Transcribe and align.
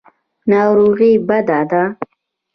ناروغي 0.49 1.09
بده 1.27 1.59
ده. 1.71 1.83